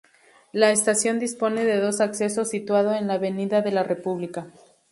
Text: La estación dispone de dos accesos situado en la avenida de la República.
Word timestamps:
La 0.51 0.71
estación 0.71 1.19
dispone 1.19 1.63
de 1.63 1.79
dos 1.79 2.01
accesos 2.01 2.49
situado 2.49 2.95
en 2.95 3.05
la 3.07 3.13
avenida 3.13 3.61
de 3.61 3.71
la 3.71 3.83
República. 3.83 4.47